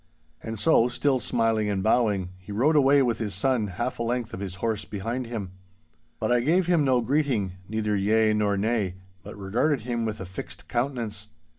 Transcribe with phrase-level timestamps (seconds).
[0.41, 4.33] And so, still smiling and bowing, he rode away with his son half a length
[4.33, 5.51] of his horse behind him.
[6.19, 10.67] But I gave him no greeting, neither yea nor nay—but regarded him with a fixed
[10.67, 11.27] countenance.